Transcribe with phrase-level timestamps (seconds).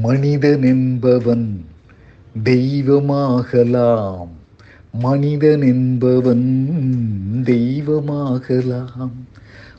[0.00, 1.64] மனிதன் என்பவன்
[2.44, 4.28] தெய்வமாகலாம்.
[4.92, 6.68] மனிதன் என்பவன்
[7.44, 9.10] தெய்வமாகலாம்.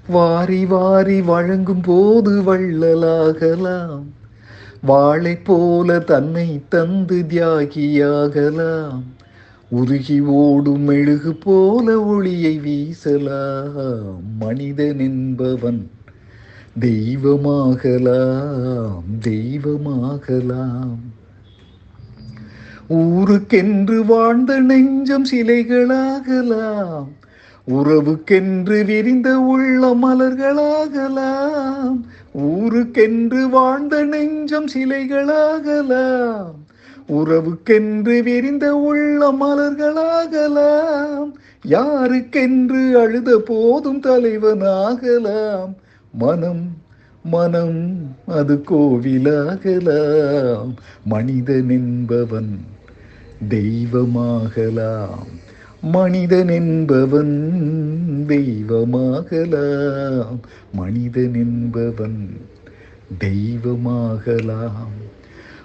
[0.07, 4.03] வாரி வாரி வழங்கும் போது வள்ளலாகலாம்.
[4.81, 9.01] வாளை போல தன்னை தந்து தியாகியாகலாம்.
[9.69, 14.21] உருகி ஓடும் மெழுகு போல ஒளியை வீசலாம்.
[14.39, 15.89] மனிதன் என்பவன்
[16.79, 18.41] தெய்வமாகலாம்
[19.21, 20.99] தெய்வமாகலாம்.
[22.89, 27.13] ஊருக்கென்று வாழ்ந்த நெஞ்சம் சிலைகளாகலாம்
[27.67, 36.63] உறவுக்கென்று விரிந்த உள்ள மலர்களாகலாம் ஊருக்கென்று வாழ்ந்த நெஞ்சம் சிலைகளாகலாம்
[37.09, 41.33] உறவுக்கென்று விரிந்த உள்ள மலர்களாகலாம்
[41.65, 45.82] யாருக்கென்று அழுத போதும் தலைவனாகலாம்
[46.13, 46.77] மனம்
[47.23, 50.75] மனம் அது கோவிலாகலாம்.
[51.05, 52.65] மனிதன் என்பவன்
[53.49, 55.27] தெய்வமாகலாம்.
[55.81, 57.53] மனிதன் என்பவன்
[58.27, 60.39] தெய்வமாகலாம்.
[60.73, 62.47] மனிதன் என்பவன்
[63.19, 64.91] தெய்வமாகலாம்.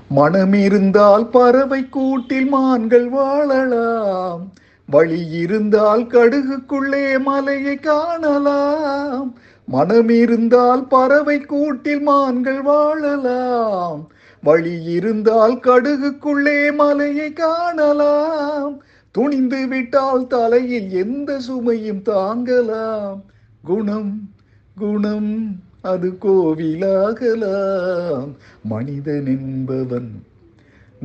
[0.08, 4.52] மனம் இருந்தால் பறவை கூட்டில் மான்கள் வாழலாம்.
[4.86, 9.34] வழி இருந்தால் கடுகுக்குள்ளே மலையை காணலாம்.
[9.69, 14.08] மனம் இருந்தால் பறவை கூட்டில் மான்கள் வாழலாம்.
[14.42, 18.83] வழி இருந்தால் கடுகுக்குள்ளே மலையை காணலாம்.
[19.10, 23.20] துணிந்து விட்டால் தலையில் எந்த சுமையும் தாங்கலாம்.
[23.64, 24.30] குணம்
[24.78, 28.28] குணம் அது கோவிலாகலாம்.
[28.62, 30.25] மனிதன் என்பவன்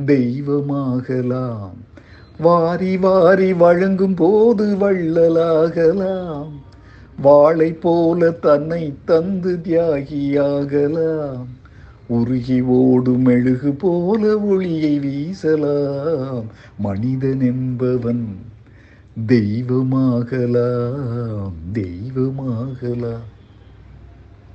[0.06, 1.74] தெய்வமாகலாம்.
[2.38, 6.72] வாரி வாரி வழங்கும் போது வள்ளலாகலாம்.
[7.22, 11.44] வாளை போல தன்னை தந்து தியாகியாகலாம்.
[12.06, 16.44] உருகி ஓடும் மெழுகு போல ஒளியை வீசலாம்.
[16.78, 18.36] மனிதன் என்பவன்
[19.26, 21.52] தெய்வமாகலாம்.
[21.72, 23.32] தெய்வமாகலாம்.